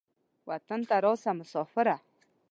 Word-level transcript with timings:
وطن 0.49 0.81
ته 0.89 0.95
راسه 1.05 1.31
مسافره. 1.39 1.95